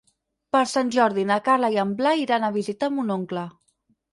Per 0.55 0.61
Sant 0.69 0.87
Jordi 0.95 1.27
na 1.31 1.37
Carla 1.49 1.71
i 1.75 1.79
en 1.83 1.91
Blai 2.01 2.25
iran 2.25 2.49
a 2.49 2.53
visitar 2.59 2.93
mon 2.97 3.17
oncle. 3.21 3.45